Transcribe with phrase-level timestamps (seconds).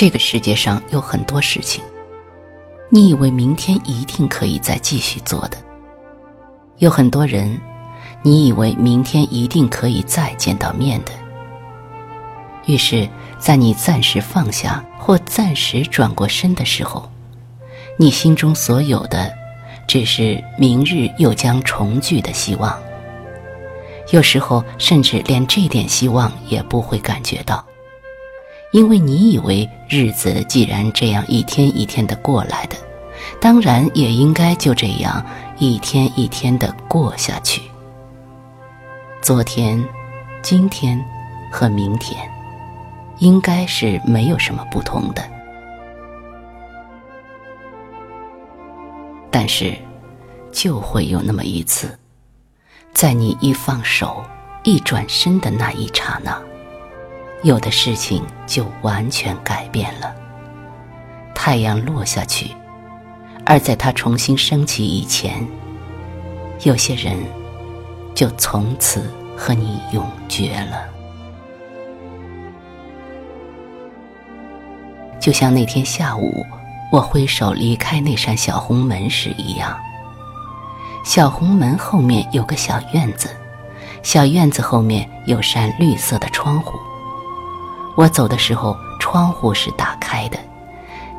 [0.00, 1.84] 这个世界上有很多事情，
[2.88, 5.58] 你以为明天一定可以再继续做的；
[6.78, 7.60] 有很多人，
[8.22, 11.12] 你以为明天一定可以再见到面的。
[12.64, 13.06] 于是，
[13.38, 17.06] 在你暂时放下或暂时转过身的时候，
[17.98, 19.30] 你心中所有的，
[19.86, 22.74] 只是明日又将重聚的希望。
[24.12, 27.62] 有时候，甚至连这点希望也不会感觉到。
[28.72, 32.76] 因为你以为日子既然这样一天一天的过来的，
[33.40, 35.24] 当然也应该就这样
[35.58, 37.62] 一天一天的过下去。
[39.20, 39.82] 昨天、
[40.40, 41.04] 今天
[41.50, 42.30] 和明天，
[43.18, 45.22] 应该是没有什么不同的。
[49.32, 49.76] 但是，
[50.52, 51.98] 就会有那么一次，
[52.92, 54.24] 在你一放手、
[54.62, 56.40] 一转身的那一刹那。
[57.42, 60.14] 有的事情就完全改变了。
[61.34, 62.50] 太阳落下去，
[63.46, 65.46] 而在它重新升起以前，
[66.64, 67.16] 有些人
[68.14, 70.84] 就从此和你永绝了。
[75.18, 76.44] 就像那天下午，
[76.92, 79.78] 我挥手离开那扇小红门时一样。
[81.06, 83.30] 小红门后面有个小院子，
[84.02, 86.78] 小院子后面有扇绿色的窗户。
[87.96, 90.38] 我走的时候，窗户是打开的，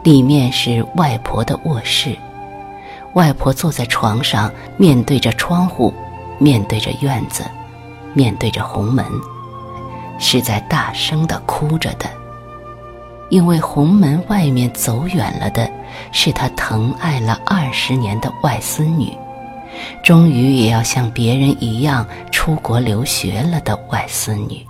[0.03, 2.16] 里面是外婆的卧室。
[3.13, 5.94] 外婆坐在床上，面对着窗户，
[6.38, 7.44] 面对着院子，
[8.13, 9.05] 面对着红门，
[10.17, 12.09] 是在大声的哭着的。
[13.29, 15.69] 因为红门外面走远了的，
[16.12, 19.13] 是她疼爱了二十年的外孙女，
[20.03, 24.66] 终于也要像别人一样出国留学了的外孙女。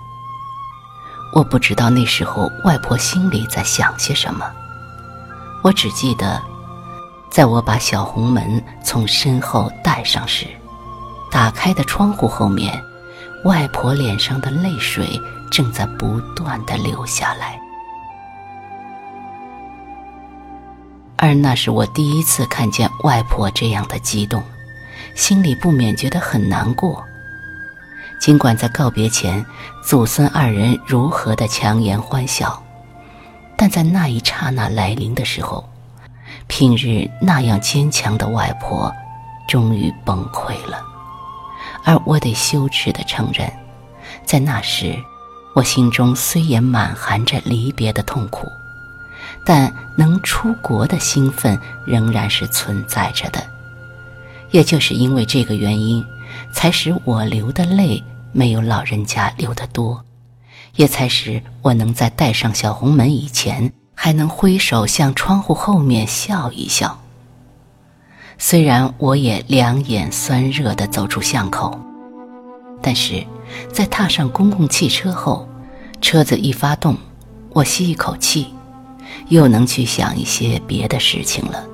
[1.32, 4.44] 我不知道那时候外婆心里在想些什么，
[5.62, 6.40] 我只记得，
[7.30, 10.46] 在我把小红门从身后带上时，
[11.30, 12.78] 打开的窗户后面，
[13.44, 15.18] 外婆脸上的泪水
[15.50, 17.58] 正在不断的流下来，
[21.16, 24.42] 而那是我第一次看见外婆这样的激动，
[25.14, 27.02] 心里不免觉得很难过。
[28.22, 29.44] 尽管在告别前，
[29.82, 32.62] 祖孙二人如何的强颜欢笑，
[33.56, 35.68] 但在那一刹那来临的时候，
[36.46, 38.92] 平日那样坚强的外婆，
[39.48, 40.80] 终于崩溃了。
[41.82, 43.52] 而我得羞耻的承认，
[44.24, 44.96] 在那时，
[45.52, 48.46] 我心中虽也满含着离别的痛苦，
[49.44, 53.42] 但能出国的兴奋仍然是存在着的。
[54.52, 56.06] 也就是因为这个原因，
[56.52, 58.00] 才使我流的泪。
[58.32, 60.04] 没有老人家留得多，
[60.76, 66.98] 也才使我能在带上小红门以前，还能挥手向窗户后面笑一笑。
[68.38, 71.78] 虽然我也两眼酸热地走出巷口，
[72.80, 73.24] 但是
[73.72, 75.46] 在踏上公共汽车后，
[76.00, 76.96] 车子一发动，
[77.50, 78.52] 我吸一口气，
[79.28, 81.64] 又能去想一些别的事情了。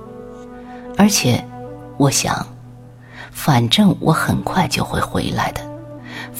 [0.99, 1.43] 而且，
[1.97, 2.47] 我想，
[3.31, 5.68] 反正我很快就会回来的。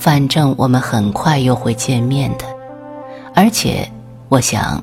[0.01, 2.45] 反正我们很快又会见面的，
[3.35, 3.91] 而且，
[4.29, 4.83] 我想，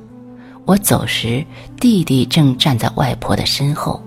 [0.66, 1.44] 我走时，
[1.80, 4.04] 弟弟正站在外婆的身后，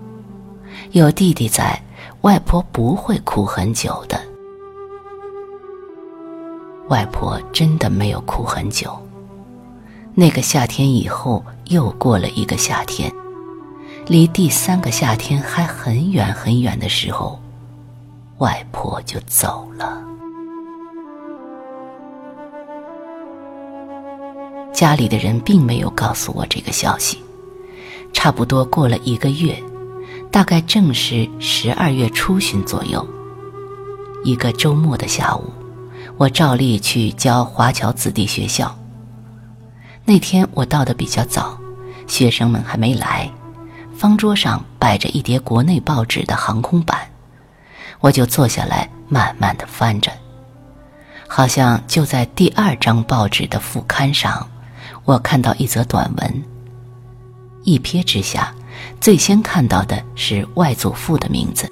[0.92, 1.82] 有弟弟在，
[2.20, 4.20] 外婆不会哭很久的。
[6.88, 8.94] 外婆真的没有哭很久。
[10.14, 13.10] 那个夏天以后，又过了一个夏天，
[14.06, 17.40] 离第三个夏天还很远很远的时候，
[18.38, 20.07] 外婆就走了。
[24.78, 27.20] 家里的人并没有告诉我这个消息。
[28.12, 29.60] 差不多过了一个月，
[30.30, 33.04] 大概正是十二月初旬左右。
[34.22, 35.52] 一个周末的下午，
[36.16, 38.72] 我照例去教华侨子弟学校。
[40.04, 41.58] 那天我到的比较早，
[42.06, 43.28] 学生们还没来，
[43.92, 47.00] 方桌上摆着一叠国内报纸的航空版，
[47.98, 50.12] 我就坐下来慢慢的翻着，
[51.26, 54.48] 好像就在第二张报纸的副刊上。
[55.08, 56.44] 我看到一则短文。
[57.64, 58.54] 一瞥之下，
[59.00, 61.66] 最先看到的是外祖父的名字。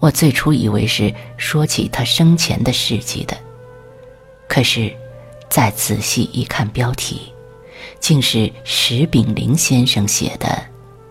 [0.00, 3.36] 我最初以为是说起他生前的事迹的，
[4.48, 4.92] 可是
[5.48, 7.32] 再仔细一看标题，
[8.00, 10.48] 竟是石炳林先生写的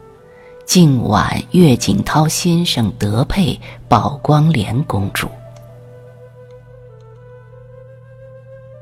[0.67, 3.57] “敬晚岳景涛先生德配
[3.87, 5.29] 宝光莲公主”。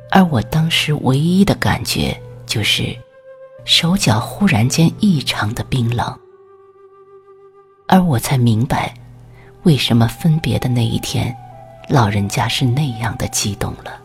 [0.10, 2.19] 而我当时唯一的感觉。
[2.50, 2.98] 就是，
[3.63, 6.19] 手脚忽然间异常的冰冷，
[7.88, 8.92] 而我才明白，
[9.63, 11.34] 为什么分别的那一天，
[11.90, 14.01] 老人家是那样的激动了。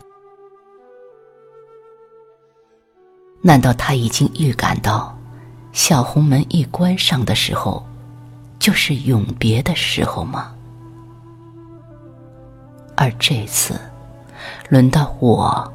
[3.40, 5.16] 难道他已经预感到，
[5.72, 7.82] 小红门一关上的时候，
[8.58, 10.54] 就是永别的时候吗？
[12.94, 13.80] 而这次，
[14.68, 15.73] 轮到我，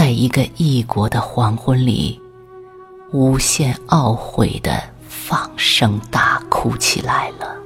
[0.00, 2.18] 在一个异国的黄昏里。
[3.12, 7.59] 无限懊悔的放声大哭起来了。